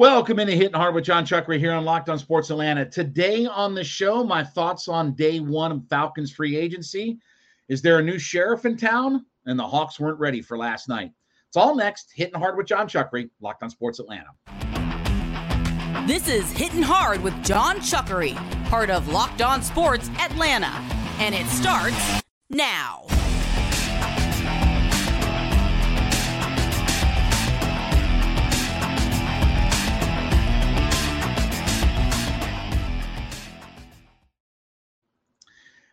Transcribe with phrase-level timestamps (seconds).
[0.00, 2.86] Welcome into Hitting Hard with Jon Chuckery here on Locked On Sports Atlanta.
[2.86, 7.18] Today on the show, my thoughts on day one of Falcons free agency.
[7.68, 9.26] Is there a new sheriff in town?
[9.44, 11.12] And the Hawks weren't ready for last night.
[11.48, 12.12] It's all next.
[12.14, 14.30] Hitting Hard with Jon Chuckery, Locked On Sports Atlanta.
[16.06, 18.34] This is Hitting Hard with Jon Chuckery,
[18.70, 20.82] part of Locked On Sports Atlanta.
[21.18, 23.04] And it starts now.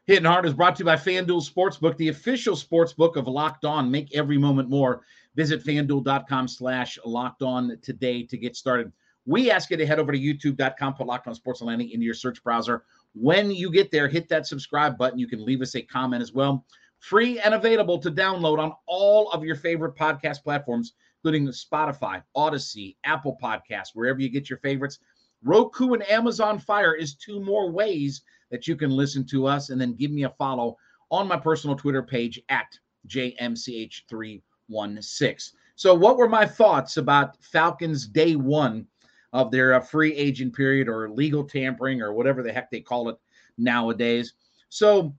[0.08, 3.92] Hitting Hard is brought to you by FanDuel Sportsbook, the official sportsbook of Locked On.
[3.92, 5.02] Make every moment more.
[5.36, 8.94] Visit fanduel.com slash locked on today to get started.
[9.26, 12.14] We ask you to head over to youtube.com, put Locked On Sports Atlanta into your
[12.14, 12.86] search browser.
[13.16, 15.20] When you get there, hit that subscribe button.
[15.20, 16.66] You can leave us a comment as well.
[17.00, 22.96] Free and available to download on all of your favorite podcast platforms, including Spotify, Audacy,
[23.04, 25.00] Apple Podcasts, wherever you get your favorites.
[25.44, 29.80] Roku and Amazon Fire is two more ways that you can listen to us and
[29.80, 30.76] then give me a follow
[31.12, 35.52] on my personal Twitter page at JMCH316.
[35.76, 38.88] So, what were my thoughts about Falcons day one
[39.34, 43.10] of their uh, free agent period or legal tampering or whatever the heck they call
[43.10, 43.18] it
[43.58, 44.34] nowadays?
[44.70, 45.16] So,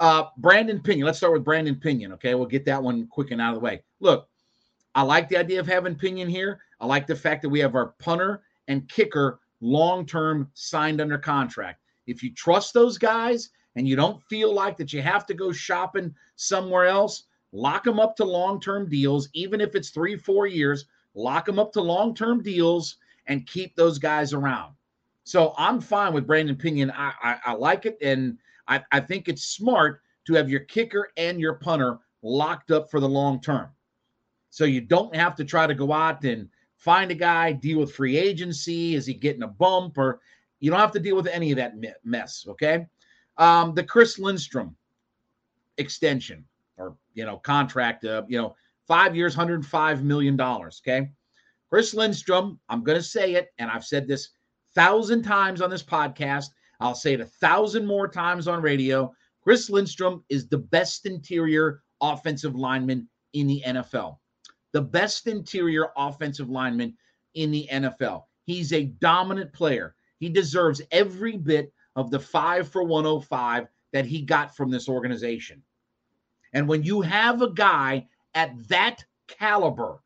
[0.00, 2.12] uh, Brandon Pinion, let's start with Brandon Pinion.
[2.12, 3.82] Okay, we'll get that one quick and out of the way.
[4.00, 4.28] Look,
[4.94, 6.60] I like the idea of having Pinion here.
[6.80, 11.18] I like the fact that we have our punter and kicker long term signed under
[11.18, 11.80] contract.
[12.06, 15.52] If you trust those guys and you don't feel like that you have to go
[15.52, 20.46] shopping somewhere else, lock them up to long term deals, even if it's three, four
[20.46, 24.74] years, lock them up to long term deals and keep those guys around.
[25.24, 26.90] So I'm fine with Brandon Pinion.
[26.90, 27.96] I, I, I like it.
[28.02, 28.38] And
[28.68, 33.00] I, I think it's smart to have your kicker and your punter locked up for
[33.00, 33.68] the long term.
[34.50, 37.94] So you don't have to try to go out and find a guy, deal with
[37.94, 38.94] free agency.
[38.94, 39.98] Is he getting a bump?
[39.98, 40.20] Or
[40.64, 42.46] you don't have to deal with any of that mess.
[42.48, 42.86] Okay.
[43.36, 44.74] Um, the Chris Lindstrom
[45.76, 46.42] extension
[46.78, 48.56] or, you know, contract, uh, you know,
[48.88, 50.40] five years, $105 million.
[50.40, 51.10] Okay.
[51.68, 54.30] Chris Lindstrom, I'm going to say it, and I've said this
[54.74, 56.46] thousand times on this podcast.
[56.80, 59.12] I'll say it a thousand more times on radio.
[59.42, 64.16] Chris Lindstrom is the best interior offensive lineman in the NFL.
[64.72, 66.96] The best interior offensive lineman
[67.34, 68.22] in the NFL.
[68.44, 69.94] He's a dominant player.
[70.24, 75.62] He deserves every bit of the five for 105 that he got from this organization.
[76.54, 80.02] And when you have a guy at that caliber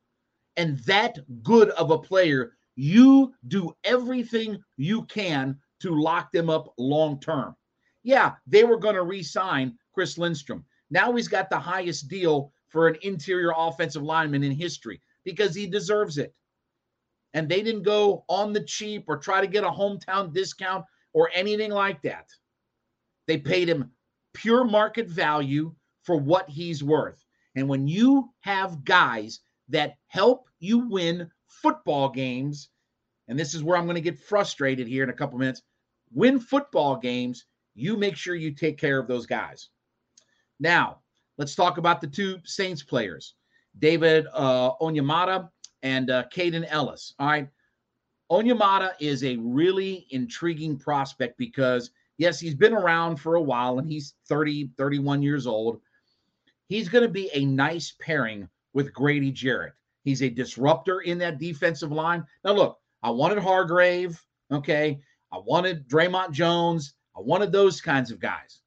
[0.56, 6.74] and that good of a player, you do everything you can to lock them up
[6.78, 7.54] long term.
[8.02, 10.64] Yeah, they were going to re sign Chris Lindstrom.
[10.90, 15.68] Now he's got the highest deal for an interior offensive lineman in history because he
[15.68, 16.34] deserves it
[17.34, 21.30] and they didn't go on the cheap or try to get a hometown discount or
[21.34, 22.26] anything like that.
[23.26, 23.90] They paid him
[24.34, 27.24] pure market value for what he's worth.
[27.54, 32.70] And when you have guys that help you win football games,
[33.28, 35.62] and this is where I'm going to get frustrated here in a couple minutes,
[36.12, 37.44] win football games,
[37.74, 39.68] you make sure you take care of those guys.
[40.60, 41.00] Now,
[41.36, 43.34] let's talk about the two Saints players,
[43.78, 45.50] David uh, Onyemata
[45.82, 47.14] and uh, Kaden Elliss.
[47.18, 47.48] All right.
[48.30, 53.90] Onyemata is a really intriguing prospect because, yes, he's been around for a while and
[53.90, 55.80] he's 30, 31 years old.
[56.68, 59.72] He's going to be a nice pairing with Grady Jarrett.
[60.04, 62.24] He's a disruptor in that defensive line.
[62.44, 64.22] Now, look, I wanted Hargrave.
[64.52, 65.00] Okay.
[65.32, 66.94] I wanted Dre'Mont Jones.
[67.16, 68.60] I wanted those kinds of guys.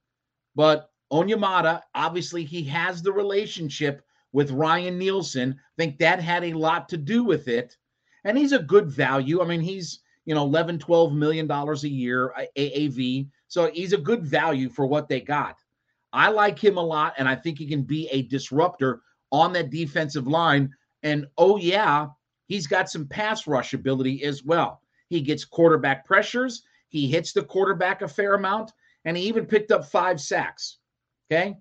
[0.56, 5.56] But Onyemata, obviously, he has the relationship with Ryan Nielsen.
[5.60, 7.78] I think that had a lot to do with it.
[8.24, 9.42] And he's a good value.
[9.42, 13.28] I mean, he's, you know, 11, 12 million dollars a year uh, AAV.
[13.48, 15.58] So he's a good value for what they got.
[16.14, 19.70] I like him a lot, and I think he can be a disruptor on that
[19.70, 20.70] defensive line.
[21.04, 22.08] And oh, yeah,
[22.48, 24.82] he's got some pass rush ability as well.
[25.10, 28.72] He gets quarterback pressures, he hits the quarterback a fair amount,
[29.06, 30.78] and he even picked up five sacks.
[31.32, 31.56] Okay.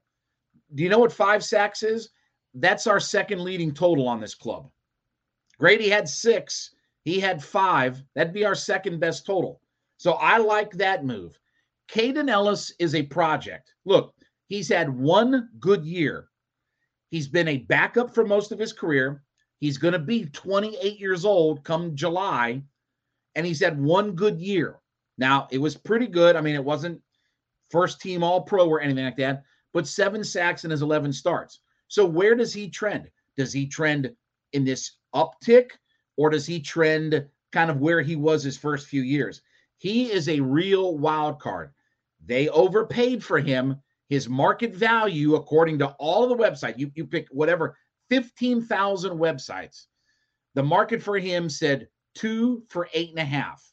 [0.75, 2.11] Do you know what five sacks is?
[2.55, 4.70] That's our second leading total on this club.
[5.58, 6.75] Grady had six.
[7.05, 8.02] He had five.
[8.14, 9.61] That'd be our second best total.
[9.99, 11.38] So I like that move.
[11.91, 13.75] Kaden Elliss is a project.
[13.85, 14.14] Look,
[14.47, 16.29] he's had one good year.
[17.11, 19.23] He's been a backup for most of his career.
[19.58, 22.62] He's going to be 28 years old come July,
[23.35, 24.79] and he's had one good year.
[25.19, 26.37] Now, it was pretty good.
[26.37, 27.02] I mean, it wasn't
[27.70, 29.43] first team all pro or anything like that,
[29.75, 31.61] but seven sacks in his 11 starts.
[31.91, 33.11] So where does he trend?
[33.37, 34.11] Does he trend
[34.55, 35.73] in this uptick
[36.17, 39.43] or does he trend kind of where he was his first few years.
[39.79, 41.73] He is a real wild card.
[42.25, 43.77] They overpaid for him.
[44.09, 47.77] His market value, according to all the websites, you, you pick whatever,
[48.09, 49.87] 15,000 websites.
[50.55, 53.65] The market for him said two for eight and a half.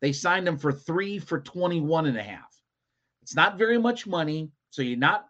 [0.00, 2.60] They signed him for three for 21 and a half.
[3.22, 4.50] It's not very much money.
[4.70, 5.26] So you're not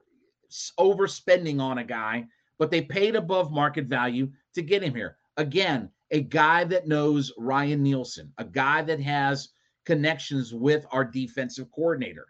[0.78, 2.26] overspending on a guy,
[2.58, 5.16] but they paid above market value to get him here.
[5.36, 9.48] Again, a guy that knows Ryan Nielsen, a guy that has
[9.84, 12.26] connections with our defensive coordinator.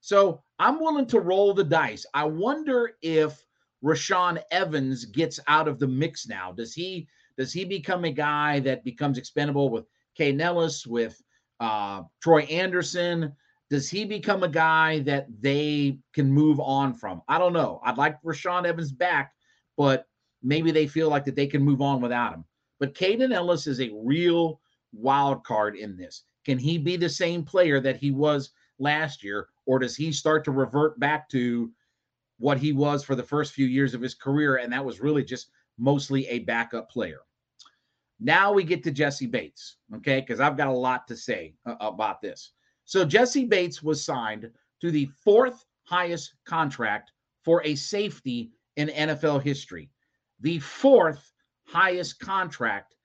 [0.00, 2.06] So I'm willing to roll the dice.
[2.14, 3.44] I wonder if
[3.84, 6.52] Rashaan Evans gets out of the mix now.
[6.52, 7.08] Does he
[7.38, 9.86] does he become a guy that becomes expendable with
[10.18, 11.20] Kaden Elliss, with
[11.60, 13.32] uh, Troy Anderson?
[13.70, 17.22] Does he become a guy that they can move on from?
[17.28, 17.80] I don't know.
[17.84, 19.32] I'd like Rashaan Evans back,
[19.76, 20.06] but
[20.42, 22.44] maybe they feel like that they can move on without him.
[22.80, 24.60] But Kaden Elliss is a real
[24.92, 26.24] wild card in this.
[26.44, 28.50] Can he be the same player that he was
[28.80, 31.70] last year, or does he start to revert back to
[32.38, 34.56] what he was for the first few years of his career?
[34.56, 37.20] And that was really just mostly a backup player.
[38.18, 40.20] Now we get to Jessie Bates, okay?
[40.20, 42.52] Because I've got a lot to say uh, about this.
[42.90, 44.50] So Jessie Bates was signed
[44.80, 47.12] to the fourth highest contract
[47.44, 49.90] for a safety in NFL history.
[50.40, 51.32] The fourth
[51.68, 52.96] highest contract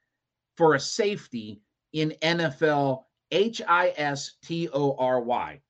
[0.57, 1.61] for a safety
[1.93, 5.61] in NFL H I S T O R Y.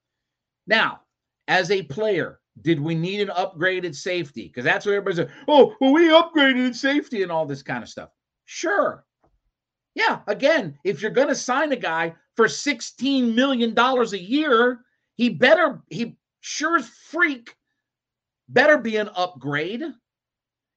[0.66, 1.02] Now,
[1.50, 4.48] as a player, did we need an upgraded safety?
[4.48, 7.90] Because that's what everybody's like, oh, well, we upgraded safety and all this kind of
[7.90, 8.12] stuff.
[8.46, 9.04] Sure.
[9.96, 14.82] Yeah, again, if you're going to sign a guy for $16 million a year,
[15.16, 17.56] he better, he sure as freak
[18.50, 19.84] better be an upgrade.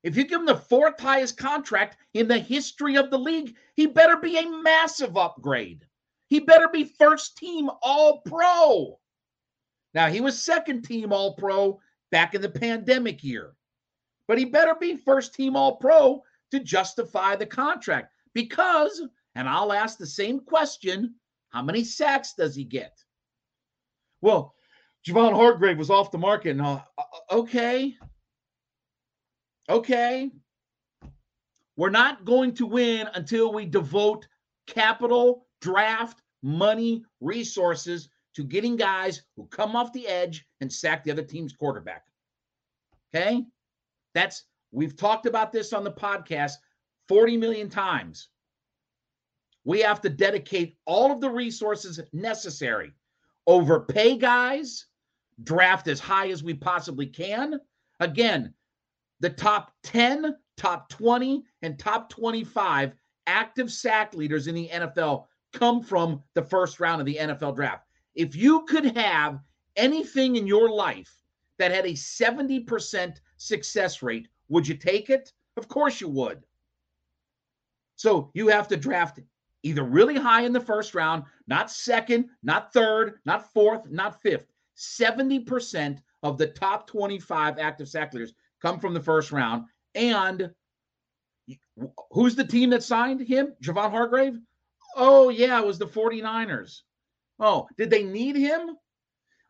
[0.04, 3.86] If you give him the fourth highest contract in the history of the league, he
[3.86, 5.84] better be a massive upgrade.
[6.28, 8.98] He better be first team all pro.
[9.94, 11.80] Now, he was second team all pro
[12.12, 13.54] back in the pandemic year,
[14.28, 16.22] but he better be first team all pro
[16.52, 19.02] to justify the contract because,
[19.34, 21.14] and I'll ask the same question
[21.50, 22.98] how many sacks does he get?
[24.20, 24.54] Well,
[25.06, 26.50] Javon Hargrave was off the market.
[26.50, 27.02] And, uh, uh,
[27.32, 27.96] okay.
[29.68, 30.30] Okay.
[31.76, 34.26] We're not going to win until we devote
[34.66, 41.10] capital, draft, money, resources to getting guys who come off the edge and sack the
[41.10, 42.04] other team's quarterback.
[43.14, 43.44] Okay.
[44.14, 46.54] That's, we've talked about this on the podcast
[47.08, 48.28] 40 million times.
[49.64, 52.92] We have to dedicate all of the resources necessary,
[53.46, 54.86] overpay guys,
[55.42, 57.60] draft as high as we possibly can.
[58.00, 58.54] Again,
[59.20, 62.92] the top 10, top 20, and top 25
[63.26, 67.84] active sack leaders in the NFL come from the first round of the NFL draft.
[68.14, 69.40] If you could have
[69.76, 71.14] anything in your life
[71.58, 75.32] that had a 70% success rate, would you take it?
[75.56, 76.42] Of course you would.
[77.98, 79.18] So you have to draft
[79.64, 84.46] either really high in the first round, not second, not third, not fourth, not fifth.
[84.76, 89.64] 70% of the top 25 active sack leaders come from the first round.
[89.96, 90.50] And
[92.12, 93.54] who's the team that signed him?
[93.62, 94.38] Javon Hargrave?
[94.94, 96.82] Oh, yeah, it was the 49ers.
[97.40, 98.76] Oh, did they need him?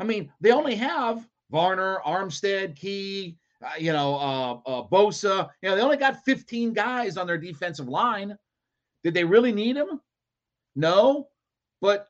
[0.00, 5.48] I mean, they only have Varner, Armstead, Key, uh, you know, uh, uh, Bosa.
[5.62, 8.36] You know, they only got 15 guys on their defensive line.
[9.02, 10.00] Did they really need him?
[10.76, 11.28] No,
[11.80, 12.08] but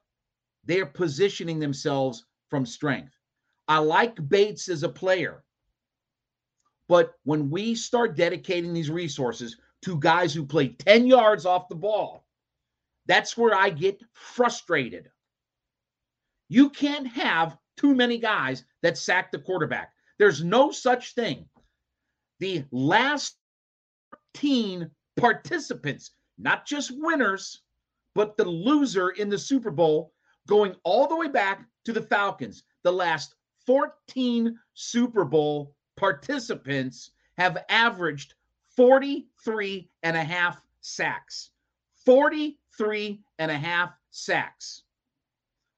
[0.64, 3.12] they're positioning themselves from strength.
[3.66, 5.44] I like Bates as a player.
[6.88, 11.74] But when we start dedicating these resources to guys who play 10 yards off the
[11.74, 12.24] ball,
[13.06, 15.10] that's where I get frustrated.
[16.48, 19.92] You can't have too many guys that sack the quarterback.
[20.18, 21.46] There's no such thing.
[22.40, 23.36] The last
[24.34, 27.62] 13 participants, not just winners,
[28.14, 30.12] but the loser in the Super Bowl,
[30.46, 33.34] going all the way back to the Falcons, the last
[33.66, 38.34] 14 Super Bowl participants have averaged
[38.76, 41.50] 43 and a half sacks.
[42.04, 44.82] 43 and a half sacks.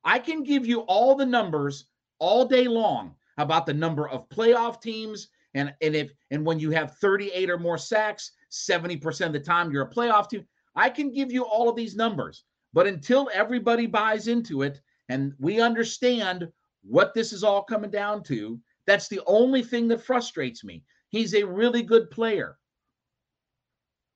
[0.04, 1.86] I can give you all the numbers
[2.18, 6.70] all day long about the number of playoff teams and and if and when you
[6.70, 10.46] have 38 or more sacks, 70% of the time you're a playoff team.
[10.76, 15.34] I can give you all of these numbers, but until everybody buys into it and
[15.38, 16.48] we understand
[16.82, 20.84] what this is all coming down to, that's the only thing that frustrates me.
[21.08, 22.56] He's a really good player,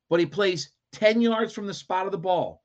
[0.08, 2.62] but he plays 10 yards from the spot of the ball.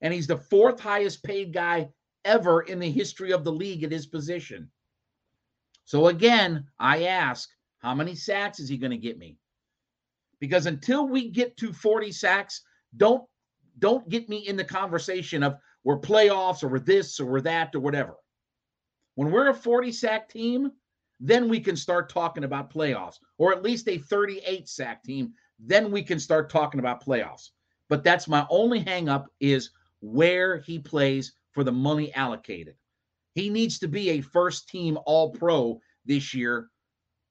[0.00, 1.88] and he's the fourth highest paid guy
[2.24, 4.70] ever in the history of the league at his position.
[5.84, 7.48] So again, I ask,
[7.78, 9.36] how many sacks is he going to get me?
[10.40, 12.62] Because until we get to 40 sacks,
[12.96, 13.24] don't
[13.78, 17.74] don't get me in the conversation of we're playoffs or we're this or we're that
[17.74, 18.16] or whatever.
[19.14, 20.72] When we're a 40 sack team,
[21.20, 25.32] then we can start talking about playoffs, or at least a 38 sack team.
[25.58, 27.50] Then we can start talking about playoffs.
[27.88, 29.70] But that's my only hangup is
[30.00, 32.74] where he plays for the money allocated.
[33.34, 36.68] He needs to be a first team all pro this year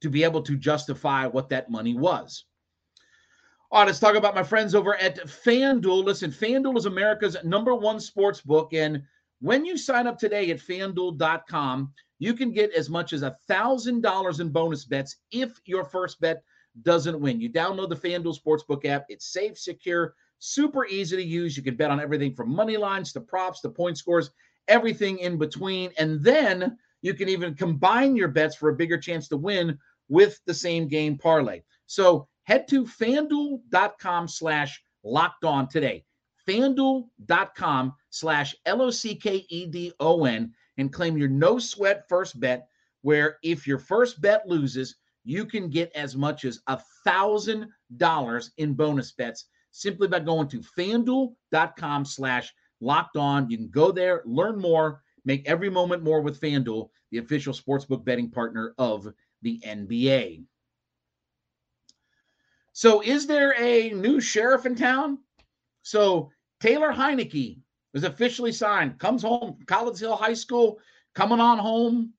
[0.01, 2.45] to be able to justify what that money was.
[3.71, 6.03] All right, let's talk about my friends over at FanDuel.
[6.03, 8.73] Listen, FanDuel is America's number one sports book.
[8.73, 9.03] And
[9.39, 14.39] when you sign up today at fanduel.com, you can get as much as a $1,000
[14.39, 16.43] in bonus bets if your first bet
[16.83, 17.39] doesn't win.
[17.39, 21.55] You download the FanDuel Sportsbook app, it's safe, secure, super easy to use.
[21.55, 24.31] You can bet on everything from money lines to props to point scores
[24.67, 25.91] everything in between.
[25.97, 29.77] And then you can even combine your bets for a bigger chance to win
[30.09, 31.61] with the same game parlay.
[31.87, 36.05] So head to fanduel.com slash locked on today.
[36.47, 42.07] Fanduel.com slash L O C K E D O N and claim your no sweat
[42.09, 42.67] first bet,
[43.01, 48.51] where if your first bet loses, you can get as much as a thousand dollars
[48.57, 53.49] in bonus bets simply by going to fanduel.com slash locked on.
[53.49, 58.03] You can go there, learn more, make every moment more with FanDuel, the official sportsbook
[58.03, 59.07] betting partner of
[59.41, 60.43] the NBA.
[62.73, 65.19] So, is there a new sheriff in town?
[65.83, 67.59] So, Taylor Heinicke
[67.93, 70.79] is officially signed, comes home, College Hill High School,
[71.13, 72.13] coming on home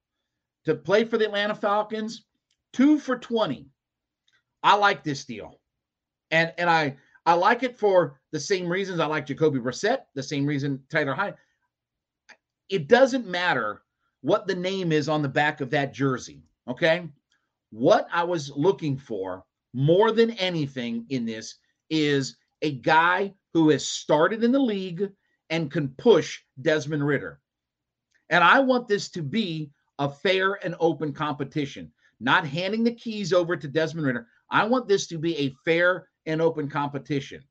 [0.64, 2.24] to play for the Atlanta Falcons.
[2.72, 3.66] Two for 20.
[4.62, 5.60] I like this deal.
[6.30, 10.22] And and I I like it for the same reasons I like Jacoby Brissett, the
[10.22, 11.34] same reason Tyler Hyde.
[12.68, 13.82] It doesn't matter
[14.22, 16.42] what the name is on the back of that jersey.
[16.68, 17.08] Okay.
[17.70, 21.56] What I was looking for more than anything in this
[21.90, 25.10] is a guy who has started in the league
[25.50, 27.40] and can push Desmond Ridder.
[28.30, 33.32] And I want this to be a fair and open competition, not handing the keys
[33.32, 34.26] over to Desmond Ridder.
[34.50, 37.42] I want this to be a fair and open competition.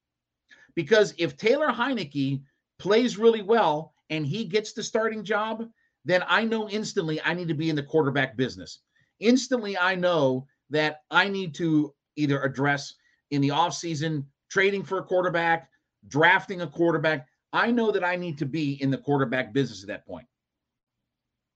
[0.75, 2.41] Because if Taylor Heinicke
[2.79, 5.67] plays really well and he gets the starting job,
[6.05, 8.79] then I know instantly I need to be in the quarterback business.
[9.19, 12.95] Instantly, I know that I need to either address
[13.29, 15.69] in the offseason trading for a quarterback,
[16.07, 17.27] drafting a quarterback.
[17.53, 20.25] I know that I need to be in the quarterback business at that point.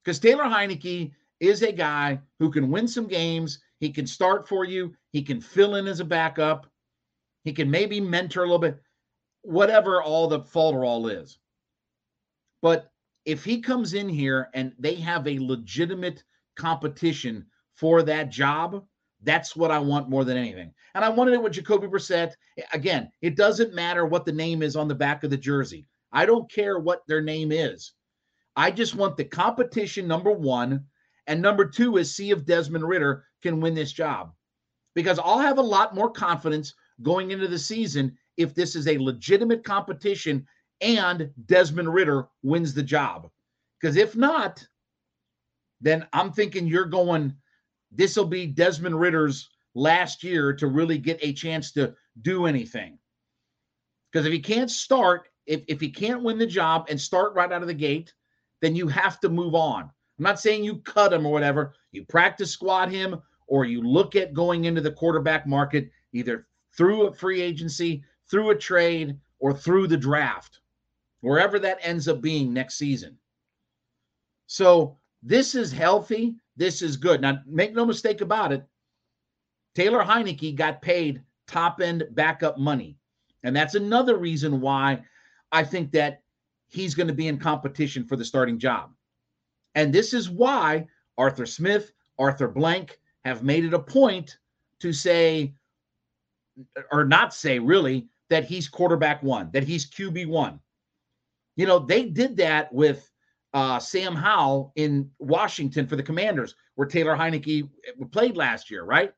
[0.03, 3.59] Because Taylor Heinicke is a guy who can win some games.
[3.79, 4.93] He can start for you.
[5.11, 6.67] He can fill in as a backup.
[7.45, 8.81] He can maybe mentor a little bit,
[9.43, 11.37] whatever all the falderall is.
[12.61, 12.91] But
[13.23, 16.23] if he comes in here and they have a legitimate
[16.55, 18.83] competition for that job,
[19.21, 20.73] that's what I want more than anything.
[20.95, 22.33] And I wanted it with Jacoby Brissett.
[22.73, 25.85] Again, it doesn't matter what the name is on the back of the jersey.
[26.11, 27.93] I don't care what their name is.
[28.55, 30.85] I just want the competition, number one.
[31.27, 34.31] And number two is see if Desmond Ridder can win this job.
[34.95, 38.97] Because I'll have a lot more confidence going into the season if this is a
[38.97, 40.45] legitimate competition
[40.81, 43.29] and Desmond Ridder wins the job.
[43.79, 44.65] Because if not,
[45.81, 47.33] then I'm thinking you're going,
[47.91, 52.97] this will be Desmond Ridder's last year to really get a chance to do anything.
[54.11, 57.51] Because if he can't start, if, if he can't win the job and start right
[57.51, 58.13] out of the gate,
[58.61, 59.83] then you have to move on.
[59.83, 61.73] I'm not saying you cut him or whatever.
[61.91, 66.47] You practice squad him or you look at going into the quarterback market either
[66.77, 70.59] through a free agency, through a trade, or through the draft,
[71.21, 73.17] wherever that ends up being next season.
[74.47, 76.35] So this is healthy.
[76.55, 77.21] This is good.
[77.21, 78.65] Now, make no mistake about it.
[79.73, 82.97] Taylor Heinicke got paid top end backup money.
[83.43, 85.03] And that's another reason why
[85.51, 86.23] I think that
[86.67, 88.91] he's going to be in competition for the starting job.
[89.75, 94.37] And this is why Arthur Smith, Arthur Blank have made it a point
[94.79, 95.53] to say,
[96.91, 100.59] or not say really that he's quarterback one, that he's QB one.
[101.55, 103.09] You know, they did that with
[103.53, 107.69] uh, Sam Howell in Washington for the Commanders, where Taylor Heinicke
[108.11, 109.13] played last year, right?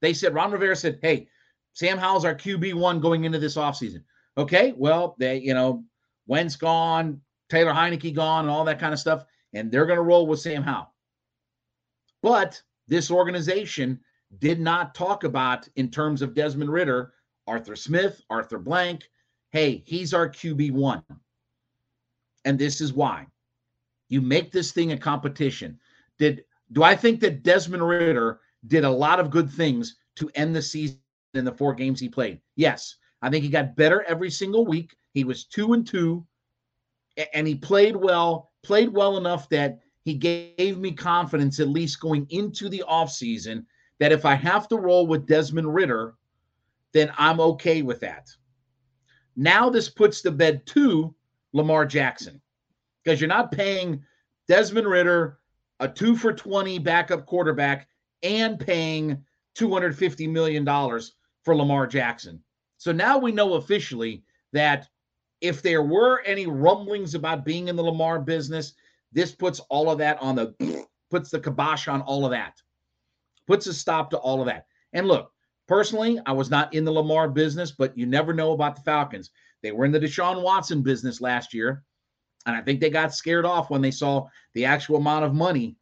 [0.00, 1.28] They said, Ron Rivera said, hey,
[1.74, 4.02] Sam Howell's our QB one going into this offseason.
[4.36, 5.84] Okay, well, they, you know,
[6.26, 7.20] Wentz gone,
[7.50, 10.40] Taylor Heinicke gone, and all that kind of stuff, and they're going to roll with
[10.40, 10.92] Sam Howell.
[12.22, 14.00] But this organization
[14.38, 17.12] did not talk about in terms of Desmond Ridder,
[17.46, 19.08] Arthur Smith, Arthur Blank.
[19.50, 21.02] Hey, he's our QB1.
[22.44, 23.26] And this is why.
[24.08, 25.78] You make this thing a competition.
[26.18, 30.54] Did do I think that Desmond Ritter did a lot of good things to end
[30.54, 30.98] the season
[31.34, 32.40] in the four games he played?
[32.56, 32.96] Yes.
[33.22, 34.96] I think he got better every single week.
[35.12, 36.24] He was 2 and 2
[37.34, 42.26] and he played well, played well enough that he gave me confidence at least going
[42.30, 43.64] into the offseason
[44.00, 46.14] that if I have to roll with Desmond Ridder,
[46.92, 48.28] then I'm okay with that.
[49.36, 51.14] Now this puts to bed to
[51.52, 52.40] Lamar Jackson
[53.02, 54.02] because you're not paying
[54.48, 55.38] Desmond Ridder
[55.80, 57.88] a two for 20 backup quarterback
[58.22, 59.22] and paying
[59.56, 60.64] $250 million
[61.44, 62.42] for Lamar Jackson.
[62.78, 64.88] So now we know officially that
[65.40, 68.74] if there were any rumblings about being in the Lamar business,
[69.12, 72.60] this puts all of that on the puts the kibosh on all of that.
[73.48, 74.66] Puts a stop to all of that.
[74.92, 75.32] And look,
[75.66, 79.30] personally, I was not in the Lamar business, but you never know about the Falcons.
[79.62, 81.82] They were in the Deshaun Watson business last year.
[82.46, 85.76] And I think they got scared off when they saw the actual amount of money.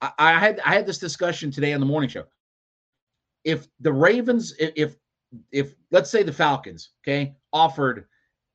[0.00, 2.24] I, I had I had this discussion today on the morning show.
[3.44, 4.96] If the Ravens, if
[5.50, 8.06] if let's say the Falcons, okay, offered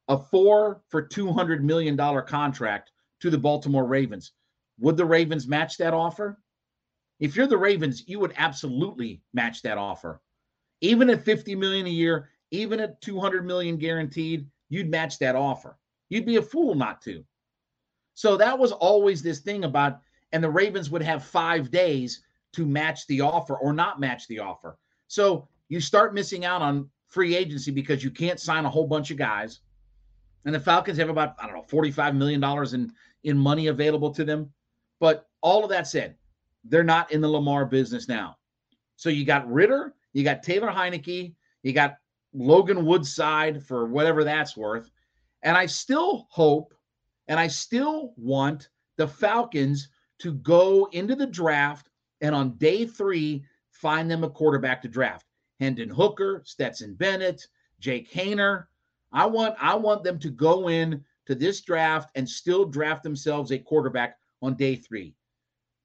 [0.08, 4.34] a four for two hundred million dollar contract to the Baltimore Ravens,
[4.80, 6.40] would the Ravens match that offer?
[7.20, 10.22] If you're the Ravens, you would absolutely match that offer.
[10.82, 15.78] Even at 50 million a year, even at 200 million guaranteed, you'd match that offer.
[16.10, 17.24] You'd be a fool not to.
[18.14, 20.00] So that was always this thing about,
[20.32, 22.22] and the Ravens would have five days
[22.54, 24.78] to match the offer or not match the offer.
[25.08, 29.12] So you start missing out on free agency because you can't sign a whole bunch
[29.12, 29.60] of guys.
[30.46, 32.44] And the Falcons have about, I don't know, $45 million
[32.74, 32.94] in,
[33.24, 34.52] in money available to them.
[35.00, 36.16] But all of that said,
[36.70, 38.38] they're not in the Lamar business now.
[38.96, 41.34] So you got Ridder, you got Taylor Heinicke,
[41.64, 41.98] you got
[42.34, 44.90] Logan Woodside for whatever that's worth.
[45.44, 46.74] And I still hope
[47.28, 51.90] and I still want the Falcons to go into the draft
[52.22, 55.26] and on day three, find them a quarterback to draft.
[55.60, 57.48] Hendon Hooker, Stetson Bennett,
[57.80, 58.66] Jake Haener.
[59.12, 63.52] I want I want them to go in to this draft and still draft themselves
[63.52, 65.14] a quarterback on day three.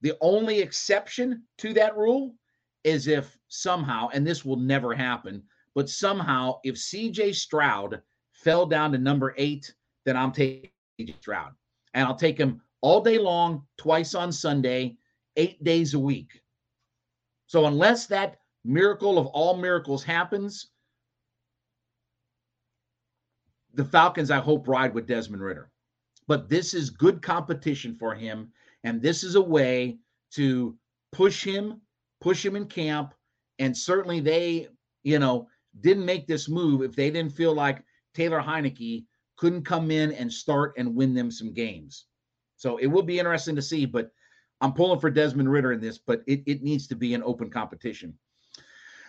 [0.03, 2.35] The only exception to that rule
[2.85, 5.43] is if somehow, and this will never happen,
[5.75, 9.73] but somehow if CJ Stroud fell down to number eight,
[10.05, 10.71] then I'm taking
[11.21, 11.53] Stroud.
[11.95, 14.97] And I'll take him all day long, twice on Sunday,
[15.37, 16.43] eight days a week.
[17.47, 20.71] So unless that miracle of all miracles happens,
[23.75, 25.71] the Falcons, I hope, ride with Desmond Ridder.
[26.27, 28.53] But this is good competition for him.
[28.85, 29.99] And this is a way
[30.33, 30.77] to
[31.13, 31.81] push him,
[32.21, 33.15] push him in camp.
[33.59, 34.69] And certainly they,
[35.03, 35.49] you know,
[35.81, 39.05] didn't make this move if they didn't feel like Taylor Heinicke
[39.37, 42.07] couldn't come in and start and win them some games.
[42.57, 44.11] So it will be interesting to see, but
[44.61, 47.51] I'm pulling for Desmond Ridder in this, but it, it needs to be an open
[47.51, 48.17] competition.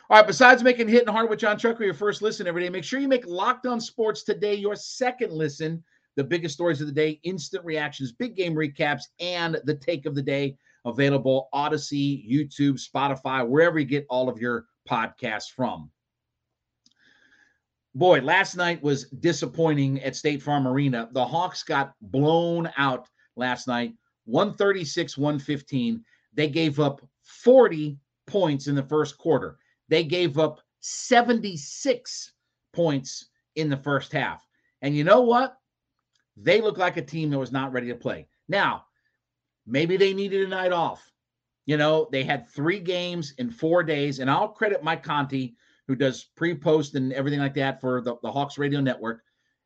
[0.09, 2.83] All right, besides making Hitting Hard with Jon Chucker your first listen every day, make
[2.83, 5.83] sure you make Locked On Sports today your second listen.
[6.15, 10.15] The biggest stories of the day, instant reactions, big game recaps, and the take of
[10.15, 15.89] the day available Audacy, YouTube, Spotify, wherever you get all of your podcasts from
[17.95, 21.09] boy, last night was disappointing at State Farm Arena.
[21.11, 23.93] The Hawks got blown out last night,
[24.25, 26.03] 136 115.
[26.33, 29.57] They gave up 40 points in the first quarter.
[29.89, 32.33] They gave up 76
[32.73, 34.45] points in the first half.
[34.81, 35.55] And you know what?
[36.37, 38.27] They look like a team that was not ready to play.
[38.47, 38.85] Now,
[39.65, 41.11] maybe they needed a night off.
[41.65, 45.55] You know, they had three games in four days, and I'll credit Mike Conti
[45.87, 49.23] who does pre-post and everything like that for the, the Hawks Radio Network,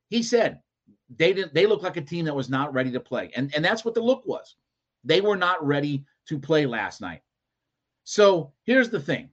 [0.09, 0.61] he said
[1.15, 3.31] they didn't they looked like a team that was not ready to play.
[3.35, 4.55] And and that's what the look was.
[5.03, 7.21] They were not ready to play last night.
[8.03, 9.29] So here's the thing.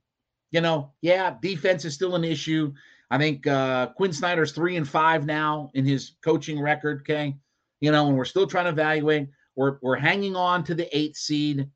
[0.50, 2.72] You know, yeah, defense is still an issue.
[3.10, 7.00] I think uh Quin Snyder's three and five now in his coaching record.
[7.00, 7.36] Okay.
[7.80, 9.28] You know, and we're still trying to evaluate.
[9.56, 11.68] We're we're hanging on to the eighth seed.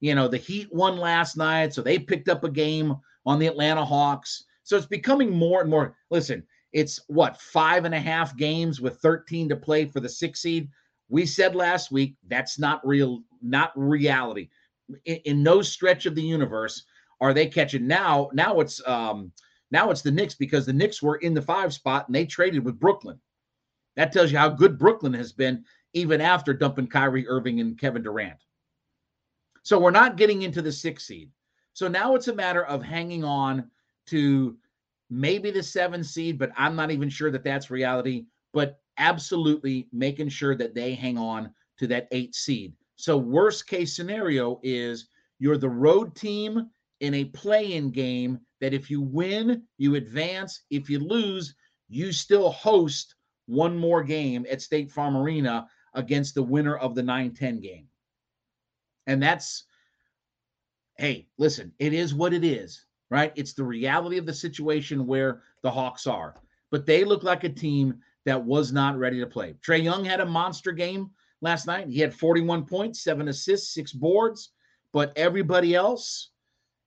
[0.00, 2.94] You know, the Heat won last night, so they picked up a game
[3.24, 4.44] on the Atlanta Hawks.
[4.62, 5.96] So it's becoming more and more.
[6.10, 10.42] Listen, it's what five and a half games with 13 to play for the six
[10.42, 10.68] seed.
[11.08, 14.48] We said last week that's not real, not reality.
[15.04, 16.84] In, in no stretch of the universe
[17.20, 18.28] are they catching now.
[18.32, 19.32] Now it's um
[19.70, 22.64] now it's the Knicks because the Knicks were in the five spot and they traded
[22.64, 23.20] with Brooklyn.
[23.96, 28.02] That tells you how good Brooklyn has been even after dumping Kyrie Irving and Kevin
[28.02, 28.38] Durant.
[29.62, 31.30] So we're not getting into the six seed.
[31.72, 33.70] So now it's a matter of hanging on
[34.06, 34.56] to
[35.10, 38.26] maybe the seven seed, but I'm not even sure that that's reality.
[38.52, 42.74] But absolutely making sure that they hang on to that eight seed.
[42.96, 48.74] So, worst case scenario is you're the road team in a play in game that
[48.74, 50.62] if you win, you advance.
[50.70, 51.54] If you lose,
[51.88, 53.14] you still host
[53.46, 57.86] one more game at State Farm Arena against the winner of the 9 10 game.
[59.06, 59.64] And that's,
[60.98, 63.32] hey, listen, it is what it is, right?
[63.36, 66.34] It's the reality of the situation where the Hawks are.
[66.70, 69.54] But they look like a team that was not ready to play.
[69.64, 71.88] Trae Young had a monster game last night.
[71.88, 74.50] He had 41 points, seven assists, six boards.
[74.92, 76.30] But everybody else,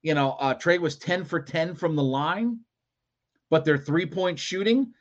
[0.01, 2.59] you know, uh, Trae was 10 for 10 from the line,
[3.49, 4.93] but their three point shooting,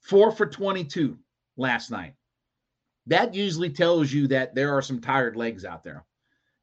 [0.00, 1.18] four for 22
[1.56, 2.14] last night.
[3.06, 6.04] That usually tells you that there are some tired legs out there.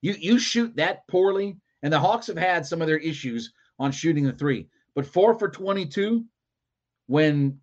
[0.02, 3.92] You you shoot that poorly, and the Hawks have had some of their issues on
[3.92, 6.26] shooting the three, but four for 22
[7.08, 7.60] when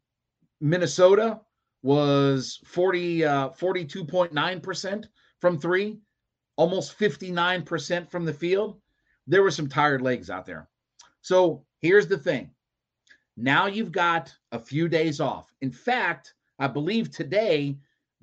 [0.61, 1.41] Minnesota
[1.83, 5.05] was 40 uh, 42.9%
[5.41, 5.99] from three,
[6.57, 8.81] almost 59% from the field.
[9.27, 10.69] There were some tired legs out there.
[11.23, 12.51] So here's the thing.
[13.37, 15.53] Now you've got a few days off.
[15.61, 17.79] In fact, I believe today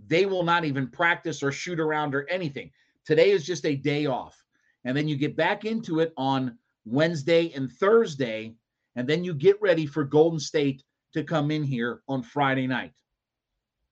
[0.08, 2.72] they will not even practice or shoot around or anything.
[3.06, 4.44] Today is just a day off.
[4.86, 8.56] And then you get back into it on Wednesday and Thursday.
[8.96, 10.84] And then you get ready for Golden State
[11.14, 12.94] to come in here on Friday night.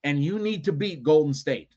[0.04, 1.74] And you need to beat Golden State.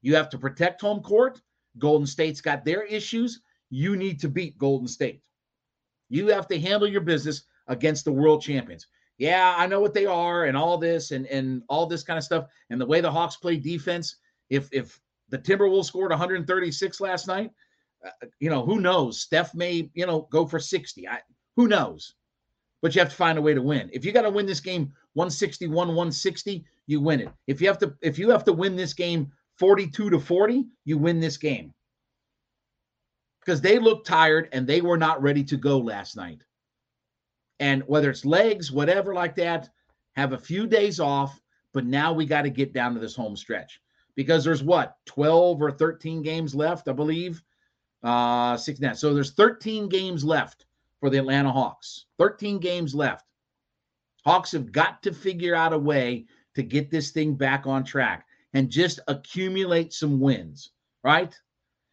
[0.00, 1.40] You have to protect home court.
[1.78, 3.40] Golden State's got their issues.
[3.72, 5.22] You need to beat Golden State.
[6.10, 8.86] You have to handle your business against the world champions.
[9.16, 12.24] Yeah, I know what they are and all this and and all this kind of
[12.24, 14.16] stuff and the way the Hawks play defense.
[14.50, 17.50] If if the Timberwolves scored 136 last night,
[18.04, 19.22] uh, you know, who knows?
[19.22, 21.08] Steph may, you know, go for 60.
[21.08, 21.20] I
[21.56, 22.14] who knows?
[22.82, 23.88] But you have to find a way to win.
[23.90, 27.30] If you got to win this game 161 160, you win it.
[27.46, 30.98] If you have to if you have to win this game 42 to 40, you
[30.98, 31.72] win this game.
[33.44, 36.42] Because they looked tired and they were not ready to go last night.
[37.60, 39.68] And whether it's legs, whatever like that,
[40.16, 41.40] have a few days off,
[41.72, 43.80] but now we got to get down to this home stretch
[44.14, 47.42] because there's what 12 or 13 games left, I believe.
[48.02, 48.92] Uh, six now.
[48.92, 50.66] So there's 13 games left
[51.00, 52.06] for the Atlanta Hawks.
[52.18, 53.26] 13 games left.
[54.24, 58.26] Hawks have got to figure out a way to get this thing back on track
[58.54, 61.36] and just accumulate some wins, right?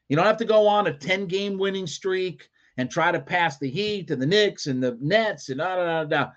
[0.09, 3.57] You don't have to go on a 10 game winning streak and try to pass
[3.57, 6.31] the Heat and the Knicks and the Nets and da da da.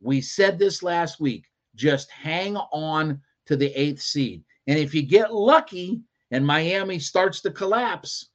[0.00, 1.46] We said this last week.
[1.74, 4.44] Just hang on to the eighth seed.
[4.66, 6.00] And if you get lucky
[6.30, 8.30] and Miami starts to collapse,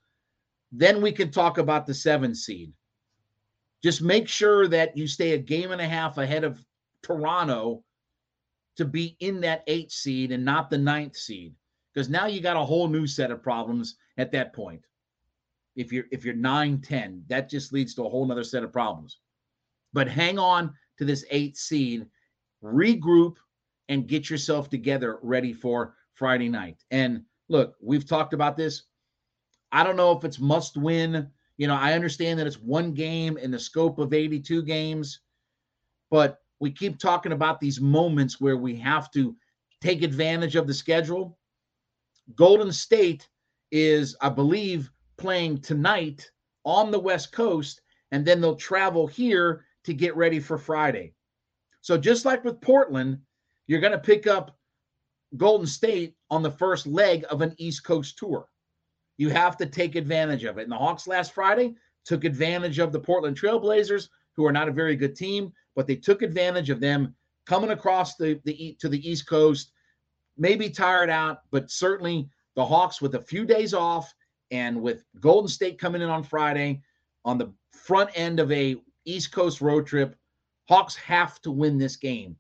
[0.72, 2.72] then we can talk about the seven seed.
[3.84, 6.63] Just make sure that you stay a game and a half ahead of
[7.04, 7.84] Toronto
[8.78, 11.54] to be in that eighth seed and not the ninth seed.
[11.94, 14.86] Because now you got a whole new set of problems at that point.
[15.76, 18.74] If you're if you're 9, 10, that just leads to a whole nother set of
[18.74, 19.19] problems.
[19.93, 22.06] But hang on to this eighth seed,
[22.63, 23.38] regroup,
[23.89, 26.84] and get yourself together ready for Friday night.
[26.91, 28.84] And look, we've talked about this.
[29.71, 31.30] I don't know if it's must win.
[31.58, 35.19] You know, I understand that it's one game in the scope of 82 games,
[36.10, 39.36] but we keep talking about these moments where we have to
[39.82, 41.38] take advantage of the schedule.
[42.36, 43.28] Golden State
[43.71, 46.29] is, I believe, playing tonight
[46.65, 47.81] on the West Coast,
[48.12, 51.13] and then they'll travel here to get ready for Friday.
[51.81, 53.19] So, just like with Portland,
[53.67, 54.57] you're going to pick up
[55.38, 58.47] Golden State on the first leg of an East Coast tour.
[59.17, 60.63] You have to take advantage of it.
[60.63, 64.73] And the Hawks last Friday took advantage of the Portland Trailblazers, who are not a
[64.73, 69.07] very good team, but they took advantage of them coming across the, the to the
[69.10, 69.71] East Coast,
[70.38, 72.29] maybe tired out, but certainly
[72.62, 74.13] the Hawks with a few days off
[74.52, 76.84] and with Golden State coming in on Friday
[77.26, 80.15] on the front end of a East Coast road trip,
[80.69, 82.36] Hawks have to win this game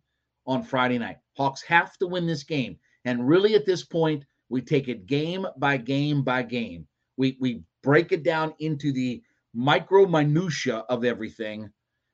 [0.45, 1.17] on Friday night.
[1.37, 2.77] Hawks have to win this game.
[3.03, 6.85] And really at this point, we take it game by game by game.
[7.17, 9.23] We we break it down into the
[9.55, 11.67] micro minutia of everything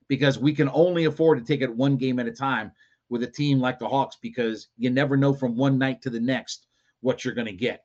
[0.08, 2.72] because we can only afford to take it one game at a time
[3.10, 6.22] with a team like the Hawks because you never know from one night to the
[6.22, 6.68] next
[7.02, 7.84] what you're going to get.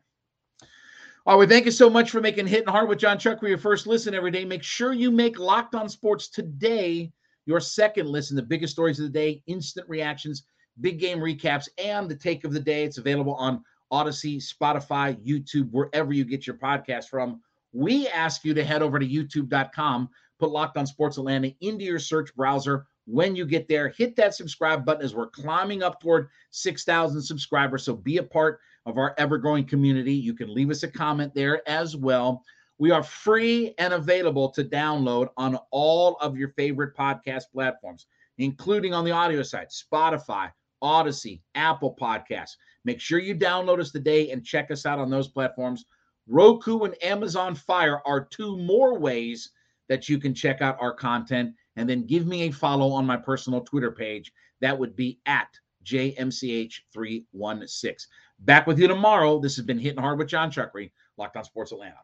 [1.24, 3.56] All right, thank you so much for making Hitting Hard with Jon Chuck for your
[3.56, 4.44] first listen every day.
[4.44, 7.12] Make sure you make Locked On Sports today
[7.46, 8.34] your second listen.
[8.34, 10.42] The biggest stories of the day, instant reactions,
[10.80, 12.82] big game recaps, and the take of the day.
[12.82, 17.40] It's available on Audacy, Spotify, YouTube, wherever you get your podcast from.
[17.72, 20.08] We ask you to head over to youtube.com
[20.40, 22.86] Put Locked On Sports Atlanta into your search browser.
[23.06, 23.88] When you get there.
[23.88, 27.84] Hit that subscribe button as we're climbing up toward 6,000 subscribers.
[27.84, 30.14] So be a part of our ever growing community.
[30.14, 32.44] You can leave us a comment there as well.
[32.78, 38.06] We are free and available to download on all of your favorite podcast platforms,
[38.38, 40.50] including on the audio side, Spotify,
[40.82, 42.56] Audacy, Apple Podcasts.
[42.84, 45.84] Make sure you download us today and check us out on those platforms.
[46.26, 49.50] Roku and Amazon Fire are two more ways
[49.88, 51.54] that you can check out our content.
[51.76, 54.30] And then give me a follow on my personal Twitter page.
[54.60, 55.48] That would be at
[55.84, 58.06] JMCH316.
[58.40, 59.38] Back with you tomorrow.
[59.38, 61.96] This has been Hitting Hard with Jon Chuckery, Locked On Sports Atlanta.